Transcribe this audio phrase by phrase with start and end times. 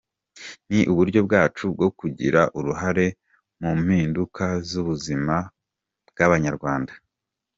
[0.71, 3.05] Ni uburyo bwacu bwo kugira uruhare
[3.61, 5.35] mu mpinduka z’ubuzima
[6.11, 6.93] bw’Abanyarwanda.